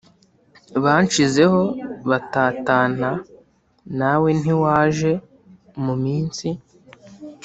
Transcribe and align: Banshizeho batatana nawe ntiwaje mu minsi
Banshizeho 0.83 1.61
batatana 2.09 3.09
nawe 3.99 4.29
ntiwaje 4.39 5.11
mu 5.83 5.93
minsi 6.03 6.47